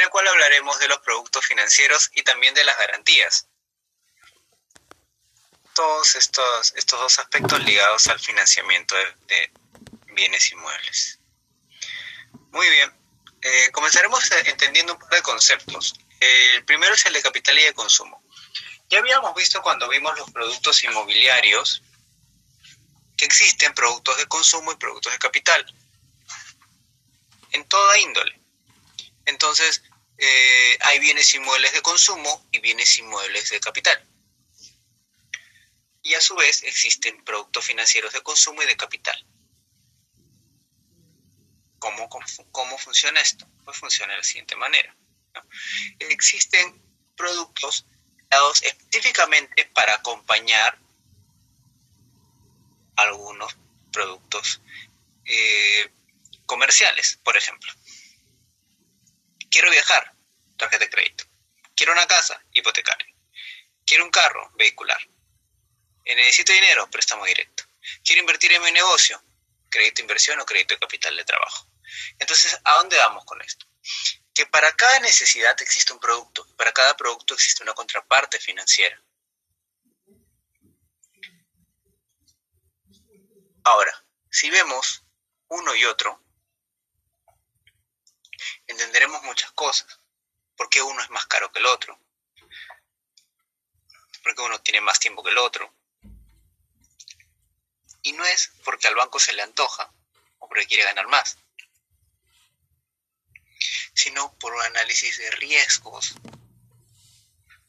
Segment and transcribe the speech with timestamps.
[0.00, 3.48] en el cual hablaremos de los productos financieros y también de las garantías.
[5.74, 9.52] Todos estos, estos dos aspectos ligados al financiamiento de,
[10.14, 11.18] bienes inmuebles.
[12.50, 12.90] Muy bien,
[13.42, 15.94] eh, comenzaremos entendiendo un par de conceptos.
[16.18, 18.24] El primero es el de capital y de consumo.
[18.88, 21.82] Ya habíamos visto cuando vimos los productos inmobiliarios
[23.18, 25.74] que existen productos de consumo y productos de capital
[27.52, 28.40] en toda índole.
[29.26, 29.82] Entonces,
[30.22, 34.06] eh, hay bienes inmuebles de consumo y bienes inmuebles de capital.
[36.02, 39.26] Y a su vez existen productos financieros de consumo y de capital.
[41.78, 42.10] ¿Cómo,
[42.52, 43.48] cómo, funciona esto?
[43.64, 44.94] Pues funciona de la siguiente manera.
[45.98, 46.82] Existen
[47.16, 47.86] productos
[48.28, 50.78] dados específicamente para acompañar
[52.96, 53.56] algunos
[53.90, 54.60] productos
[55.24, 55.90] eh,
[56.44, 57.72] comerciales, por ejemplo.
[59.50, 60.14] Quiero viajar,
[60.56, 61.24] tarjeta de crédito.
[61.74, 63.12] Quiero una casa, hipotecaria.
[63.84, 65.00] Quiero un carro, vehicular.
[66.04, 67.64] Eh, necesito dinero, préstamo directo.
[68.04, 69.20] Quiero invertir en mi negocio,
[69.68, 71.66] crédito inversión o crédito de capital de trabajo.
[72.20, 73.66] Entonces, ¿a dónde vamos con esto?
[74.32, 79.02] Que para cada necesidad existe un producto, para cada producto existe una contraparte financiera.
[83.64, 85.02] Ahora, si vemos
[85.48, 86.22] uno y otro,
[88.70, 89.98] entenderemos muchas cosas.
[90.56, 91.98] ¿Por qué uno es más caro que el otro?
[94.22, 95.72] ¿Por qué uno tiene más tiempo que el otro?
[98.02, 99.92] Y no es porque al banco se le antoja
[100.38, 101.38] o porque quiere ganar más,
[103.94, 106.14] sino por un análisis de riesgos,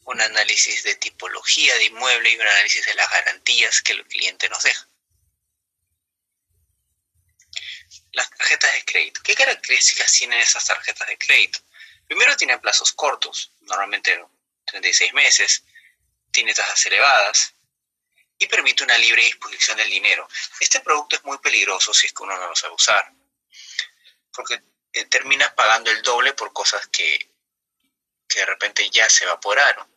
[0.04, 4.48] un análisis de tipología de inmueble y un análisis de las garantías que el cliente
[4.48, 4.88] nos deja.
[8.12, 9.20] Las tarjetas de crédito.
[9.22, 11.60] ¿Qué características tienen esas tarjetas de crédito?
[12.06, 14.22] Primero tienen plazos cortos, normalmente
[14.66, 15.64] 36 meses,
[16.30, 17.54] tiene tasas elevadas
[18.38, 20.28] y permite una libre disposición del dinero.
[20.60, 23.12] Este producto es muy peligroso si es que uno no lo sabe usar,
[24.32, 27.30] porque eh, terminas pagando el doble por cosas que,
[28.28, 29.90] que de repente ya se evaporaron.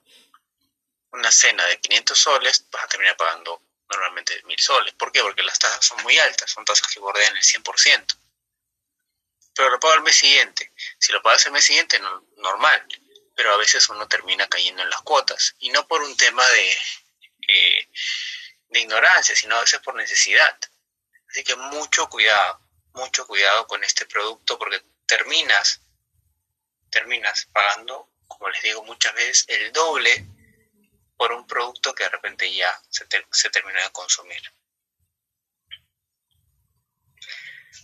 [1.11, 3.61] Una cena de 500 soles vas a terminar pagando
[3.95, 4.93] normalmente mil soles.
[4.93, 5.21] ¿Por qué?
[5.21, 8.17] Porque las tasas son muy altas, son tasas que bordean el 100%.
[9.53, 10.73] Pero lo pago el mes siguiente.
[10.99, 11.99] Si lo pagas el mes siguiente,
[12.37, 12.85] normal.
[13.35, 15.55] Pero a veces uno termina cayendo en las cuotas.
[15.59, 16.77] Y no por un tema de,
[17.47, 17.89] eh,
[18.69, 20.59] de ignorancia, sino a veces por necesidad.
[21.29, 22.59] Así que mucho cuidado,
[22.93, 25.81] mucho cuidado con este producto porque terminas,
[26.89, 30.25] terminas pagando, como les digo muchas veces, el doble
[31.17, 34.41] por un producto que de repente ya se, se terminó de consumir.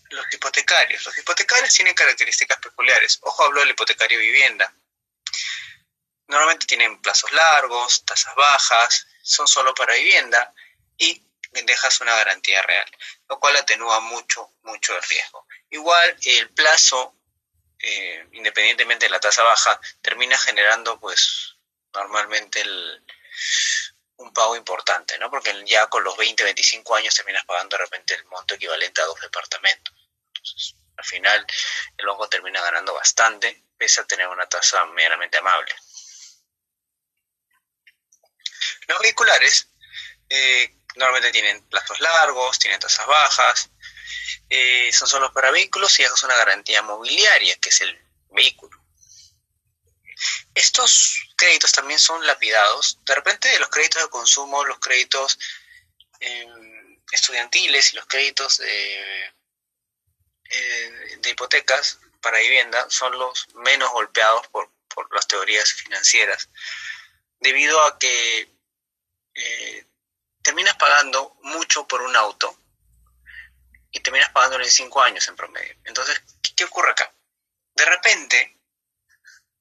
[0.09, 1.05] Los hipotecarios.
[1.05, 3.19] Los hipotecarios tienen características peculiares.
[3.21, 4.73] Ojo, hablo del hipotecario vivienda.
[6.27, 10.53] Normalmente tienen plazos largos, tasas bajas, son solo para vivienda
[10.97, 11.21] y
[11.51, 12.85] dejas una garantía real,
[13.27, 15.47] lo cual atenúa mucho, mucho el riesgo.
[15.69, 17.17] Igual el plazo,
[17.79, 21.57] eh, independientemente de la tasa baja, termina generando pues
[21.93, 23.03] normalmente el,
[24.17, 25.29] un pago importante, ¿no?
[25.29, 29.05] Porque ya con los 20, 25 años terminas pagando de repente el monto equivalente a
[29.05, 29.93] dos departamentos.
[30.27, 31.45] Entonces, al final
[31.97, 35.73] el banco termina ganando bastante, pese a tener una tasa meramente amable.
[38.87, 39.69] Los vehiculares
[40.29, 43.69] eh, normalmente tienen plazos largos, tienen tasas bajas,
[44.49, 47.99] eh, son solo para vehículos y es una garantía mobiliaria, que es el
[48.29, 48.70] vehículo.
[50.53, 52.97] Estos créditos también son lapidados.
[53.05, 55.39] De repente los créditos de consumo, los créditos
[56.19, 59.33] em, estudiantiles y los créditos de,
[60.45, 66.49] eh, de hipotecas para vivienda son los menos golpeados por, por las teorías financieras,
[67.39, 68.49] debido a que
[69.33, 69.85] eh,
[70.41, 72.57] terminas pagando mucho por un auto
[73.91, 75.75] y terminas pagándolo en cinco años en promedio.
[75.83, 76.21] Entonces,
[76.55, 77.13] ¿qué, ocurre acá?
[77.75, 78.60] De repente,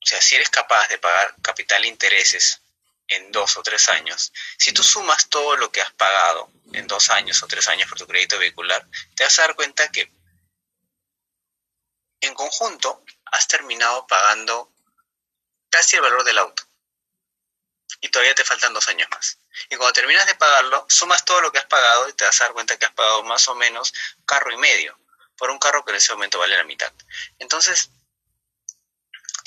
[0.02, 2.62] o sea, si eres capaz de pagar capital e intereses
[3.08, 7.10] en dos o tres años, si tú sumas todo lo que has pagado en dos
[7.10, 10.12] años o tres años por tu crédito vehicular, te vas a dar cuenta que
[12.20, 14.72] en conjunto has terminado pagando
[15.70, 16.62] casi el valor del auto
[18.00, 19.38] y todavía te faltan dos años más.
[19.68, 22.44] Y cuando terminas de pagarlo, sumas todo lo que has pagado y te vas a
[22.44, 23.92] dar cuenta que has pagado más o menos
[24.24, 24.98] carro y medio
[25.36, 26.92] por un carro que en ese momento vale la mitad.
[27.38, 27.90] Entonces,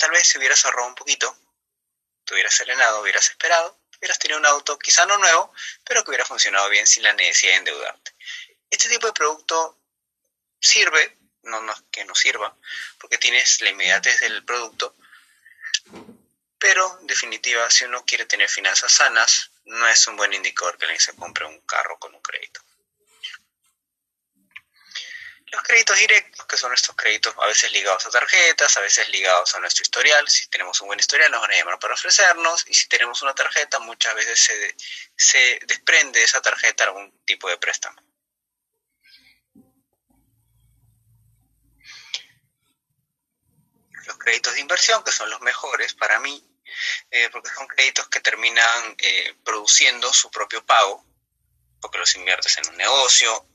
[0.04, 1.34] tal vez si hubieras ahorrado un poquito,
[2.26, 5.50] te hubieras serenado, hubieras esperado, hubieras tenido un auto quizá no nuevo,
[5.82, 8.14] pero que hubiera funcionado bien sin la necesidad de endeudarte.
[8.68, 9.80] Este tipo de producto
[10.60, 12.54] sirve, no, no que no sirva,
[12.98, 14.94] porque tienes la inmediatez del producto,
[16.58, 20.84] Pero, en definitiva, si uno quiere tener finanzas sanas, no es un buen indicador que
[20.84, 22.60] alguien se compre un carro con un crédito.
[25.54, 29.54] Los créditos directos, que son estos créditos a veces ligados a tarjetas, a veces ligados
[29.54, 30.28] a nuestro historial.
[30.28, 32.64] Si tenemos un buen historial, nos van a llamar para ofrecernos.
[32.66, 34.76] Y si tenemos una tarjeta, muchas veces se,
[35.16, 37.96] se desprende de esa tarjeta algún tipo de préstamo.
[44.06, 46.44] Los créditos de inversión, que son los mejores para mí,
[47.12, 51.06] eh, porque son créditos que terminan eh, produciendo su propio pago
[51.84, 53.46] porque los inviertes en un negocio,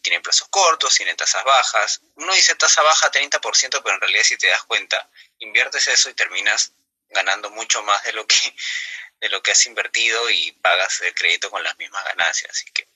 [0.00, 2.00] tienen plazos cortos, tienen tasas bajas.
[2.14, 5.10] Uno dice tasa baja 30%, pero en realidad si te das cuenta,
[5.40, 6.72] inviertes eso y terminas
[7.10, 8.34] ganando mucho más de lo que,
[9.20, 12.52] de lo que has invertido y pagas el crédito con las mismas ganancias.
[12.52, 12.88] Así que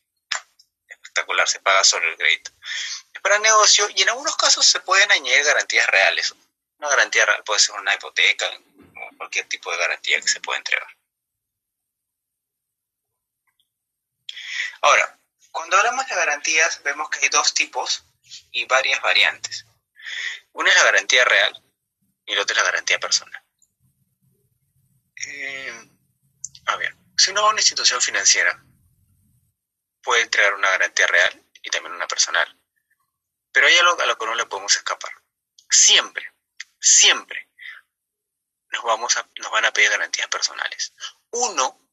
[0.88, 2.50] espectacular, se paga sobre el crédito.
[3.12, 6.34] Es para negocio y en algunos casos se pueden añadir garantías reales.
[6.78, 8.46] Una garantía real puede ser una hipoteca
[9.18, 10.88] cualquier tipo de garantía que se pueda entregar.
[14.80, 15.18] Ahora,
[15.50, 18.04] cuando hablamos de garantías, vemos que hay dos tipos
[18.52, 19.66] y varias variantes.
[20.52, 21.62] Una es la garantía real
[22.26, 23.42] y la otra es la garantía personal.
[25.26, 25.90] Eh,
[26.66, 28.62] a ver, si uno va a una institución financiera,
[30.02, 32.56] puede entregar una garantía real y también una personal.
[33.52, 35.12] Pero hay algo a lo que no le podemos escapar.
[35.68, 36.32] Siempre,
[36.78, 37.48] siempre
[38.70, 40.92] nos, vamos a, nos van a pedir garantías personales.
[41.30, 41.87] Uno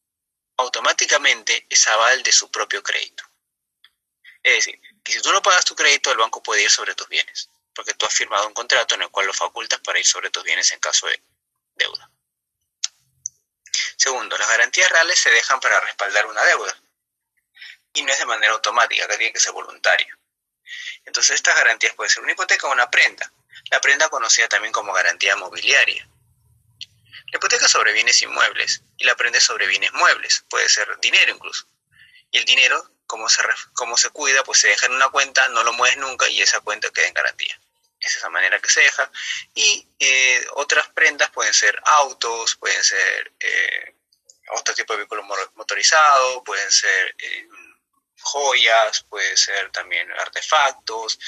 [1.69, 3.23] es aval de su propio crédito.
[4.43, 7.07] Es decir, que si tú no pagas tu crédito, el banco puede ir sobre tus
[7.07, 10.29] bienes, porque tú has firmado un contrato en el cual lo facultas para ir sobre
[10.29, 11.21] tus bienes en caso de
[11.75, 12.09] deuda.
[13.97, 16.77] Segundo, las garantías reales se dejan para respaldar una deuda
[17.93, 20.17] y no es de manera automática, que tiene que ser voluntaria.
[21.05, 23.31] Entonces estas garantías pueden ser una hipoteca o una prenda.
[23.71, 26.07] La prenda conocida también como garantía mobiliaria.
[27.31, 31.67] La hipoteca sobre bienes inmuebles y la prende sobre bienes muebles, puede ser dinero incluso.
[32.31, 33.41] Y el dinero, como se,
[33.97, 36.89] se cuida, pues se deja en una cuenta, no lo mueves nunca y esa cuenta
[36.91, 37.59] queda en garantía.
[37.99, 39.11] Es esa manera que se deja.
[39.53, 43.95] Y eh, otras prendas pueden ser autos, pueden ser eh,
[44.51, 45.23] otro tipo de vehículo
[45.55, 47.47] motorizado, pueden ser eh,
[48.21, 51.19] joyas, puede ser también artefactos,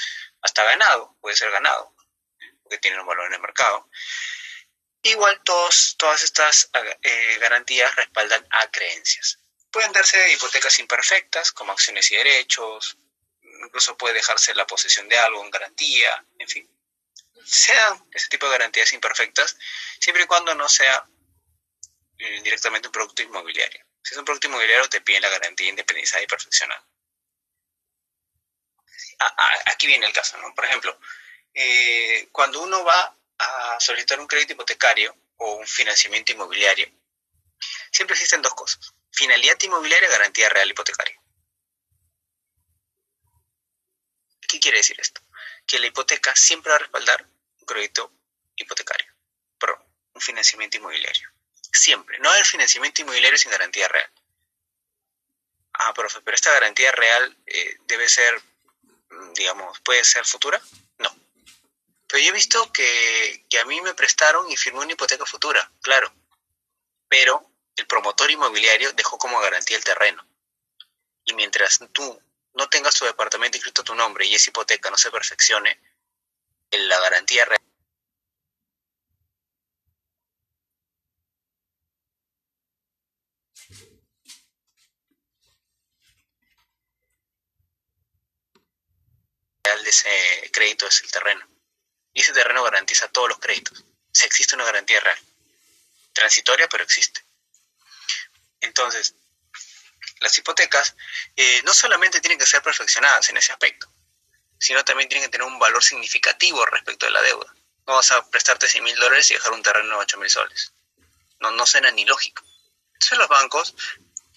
[0.42, 1.94] hasta ganado, puede ser ganado,
[2.62, 3.88] porque tienen un valor en el mercado.
[5.02, 6.70] Igual todos, todas estas
[7.02, 9.38] eh, garantías respaldan a creencias.
[9.70, 12.96] Pueden darse hipotecas imperfectas, como acciones y derechos,
[13.64, 16.70] incluso puede dejarse la posesión de algo en garantía, en fin.
[17.44, 19.56] Sean ese tipo de garantías imperfectas,
[20.00, 21.06] siempre y cuando no sea
[22.18, 23.84] eh, directamente un producto inmobiliario.
[24.02, 26.84] Si es un producto inmobiliario, te piden la garantía independizada y perfeccionada.
[29.66, 30.54] aquí viene el caso, ¿no?
[30.54, 30.98] Por ejemplo,
[31.54, 36.90] eh, cuando uno va a solicitar un crédito hipotecario o un financiamiento inmobiliario,
[37.90, 38.94] siempre existen dos cosas.
[39.10, 41.20] Finalidad inmobiliaria, garantía real hipotecaria.
[44.48, 45.20] ¿Qué quiere decir esto?
[45.66, 47.28] Que la hipoteca siempre va a respaldar
[47.60, 48.12] un crédito
[48.56, 49.14] hipotecario,
[49.58, 49.78] pero
[50.14, 51.28] un financiamiento inmobiliario.
[51.72, 52.18] Siempre.
[52.18, 54.10] No hay financiamiento inmobiliario sin garantía real.
[55.74, 58.42] Ah, profe, pero esta garantía real eh, debe ser,
[59.34, 60.60] digamos, puede ser futura.
[62.08, 66.10] Pero yo he visto que, a mí me prestaron y firmé una hipoteca futura, claro.
[67.06, 70.26] Pero el promotor inmobiliario dejó como garantía el terreno.
[71.26, 72.22] Y mientras tú
[72.54, 75.80] no tengas tu departamento inscrito a tu nombre y esa hipoteca no se perfeccione,
[76.70, 77.58] la garantía real
[89.84, 91.57] de ese crédito es el terreno
[92.12, 93.84] y ese terreno garantiza todos los créditos.
[94.12, 95.18] Si existe una garantía real.
[96.12, 97.24] Transitoria, pero existe.
[98.60, 99.14] Entonces,
[100.20, 100.96] las hipotecas
[101.36, 103.88] eh, no solamente tienen que ser perfeccionadas en ese aspecto,
[104.58, 107.54] sino también tienen que tener un valor significativo respecto de la deuda.
[107.86, 110.72] No vas a prestarte 100 mil dólares y dejar un terreno de 8 mil soles.
[111.40, 112.42] No, no suena ni lógico.
[112.94, 113.74] Entonces los bancos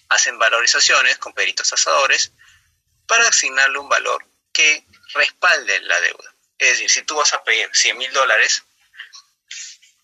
[0.08, 2.32] hacen valorizaciones con peritos tasadores
[3.06, 6.34] para asignarle un valor que respalde la deuda.
[6.62, 8.62] Es decir, si tú vas a pedir 100 mil dólares,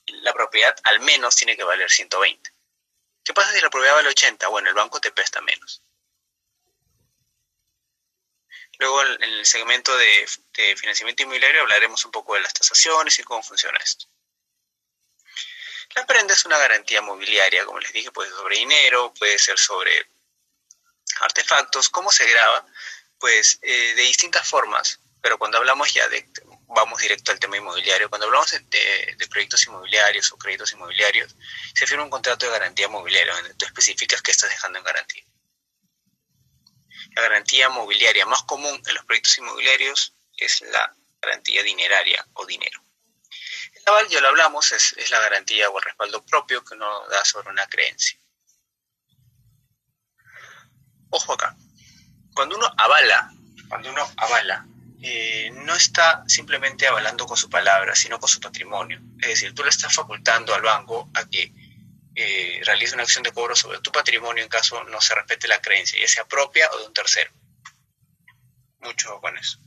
[0.07, 2.53] la propiedad al menos tiene que valer 120.
[3.23, 4.49] ¿Qué pasa si la propiedad vale 80?
[4.49, 5.85] Bueno, el banco te presta menos.
[8.81, 10.27] Luego en el segmento de,
[10.77, 14.07] financiamiento inmobiliario hablaremos un poco de las tasaciones y cómo funciona esto.
[15.95, 19.59] La prenda es una garantía mobiliaria, como les dije, puede ser sobre dinero, puede ser
[19.61, 20.11] sobre
[21.21, 21.89] artefactos.
[21.89, 22.67] ¿Cómo se graba?
[23.21, 26.27] Pues eh, de distintas formas, pero cuando hablamos ya de
[26.69, 28.09] vamos directo al tema inmobiliario.
[28.09, 31.37] Cuando hablamos de, proyectos inmobiliarios o créditos inmobiliarios,
[31.75, 35.23] se firma un contrato de garantía mobiliaria donde tú especificas qué estás dejando en garantía.
[37.15, 42.83] La garantía mobiliaria más común en los proyectos inmobiliarios es la garantía dineraria o dinero.
[43.75, 47.07] El aval, ya lo hablamos, es, es la garantía o el respaldo propio que uno
[47.09, 48.19] da sobre una creencia.
[51.11, 51.55] Ojo acá,
[52.33, 53.31] cuando uno avala,
[53.69, 54.67] cuando uno avala,
[55.01, 59.01] eh, no está simplemente avalando con su palabra, sino con su patrimonio.
[59.21, 61.53] Es decir, tú le estás facultando al banco a que
[62.15, 65.61] eh, realice una acción de cobro sobre tu patrimonio en caso no se respete la
[65.61, 67.31] creencia, ya sea propia o de un tercero.
[68.81, 69.61] Mucho con eso.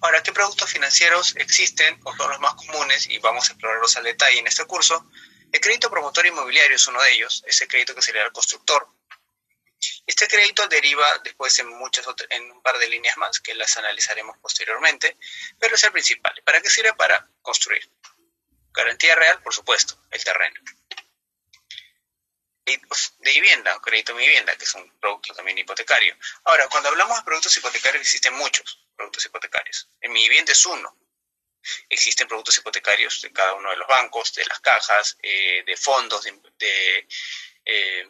[0.00, 3.08] Ahora, ¿qué productos financieros existen o son los más comunes?
[3.10, 5.10] Y vamos a explorarlos al detalle en este curso.
[5.52, 8.32] El crédito promotor inmobiliario es uno de ellos, ese crédito que se le da al
[8.32, 8.88] constructor,
[10.10, 14.36] este crédito deriva después en, muchas en un par de líneas más que las analizaremos
[14.38, 15.16] posteriormente,
[15.56, 16.34] pero es el principal.
[16.44, 16.92] ¿Para qué sirve?
[16.94, 17.88] Para construir.
[18.72, 20.60] Garantía real, por supuesto, el terreno.
[22.64, 26.16] Créditos de vivienda, crédito de vivienda, que es un producto también hipotecario.
[26.42, 29.88] Ahora, cuando hablamos de productos hipotecarios, existen muchos productos hipotecarios.
[30.00, 30.96] En mi vivienda es uno.
[31.88, 36.24] Existen productos hipotecarios de cada uno de los bancos, de las cajas, eh, de fondos,
[36.24, 37.06] de,
[37.64, 38.08] eh,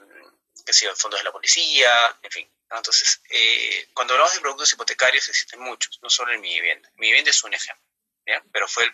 [0.64, 2.52] que sea fondos de la policía, en fin.
[2.71, 6.90] Entonces, eh, cuando hablamos de productos hipotecarios existen muchos, no solo en mi vivienda.
[6.97, 7.85] Mi vivienda es un ejemplo,
[8.52, 8.85] pero fue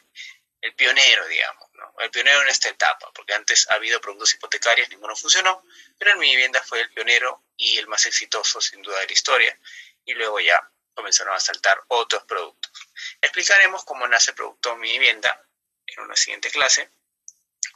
[0.62, 5.14] el, pionero, digamos, el pionero en esta etapa, porque antes ha habido productos hipotecarios, ninguno
[5.14, 5.62] funcionó,
[5.98, 9.12] pero en mi vivienda fue el pionero y el más exitoso, sin duda, de la
[9.12, 9.58] historia,
[10.04, 12.72] y luego ya comenzaron a saltar otros productos.
[13.20, 15.46] Explicaremos cómo nace el producto Mi Vivienda
[15.86, 16.90] en una siguiente clase,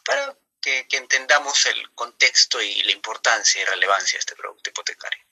[0.05, 5.25] para que, entendamos el contexto y la importancia y relevancia de este producto hipotecario.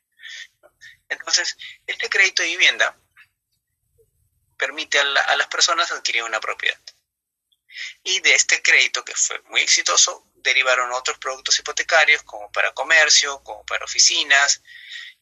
[1.09, 1.57] Entonces,
[1.87, 2.97] este crédito de vivienda
[4.57, 6.81] permite a, las personas adquirir una propiedad.
[8.03, 13.43] Y de este crédito, que fue muy exitoso, derivaron otros productos hipotecarios como para comercio,
[13.45, 14.63] como para oficinas,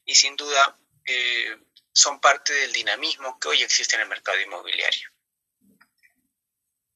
[0.05, 1.57] y sin duda eh,
[1.93, 5.11] son parte del dinamismo que hoy existe en el mercado inmobiliario.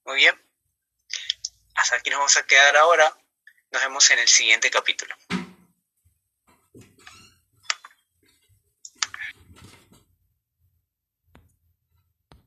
[0.05, 0.50] Muy bien
[1.81, 3.17] hasta aquí nos vamos a quedar ahora.
[3.71, 5.15] Nos vemos en el siguiente capítulo.